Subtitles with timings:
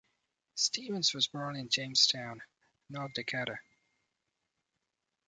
[0.55, 2.41] Stevens was born in Jamestown,
[2.89, 3.59] North Dakota.